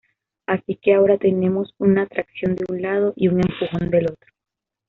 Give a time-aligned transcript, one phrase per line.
[0.47, 4.31] Así que ahora tenemos una atracción de un lado y un empujón del otro.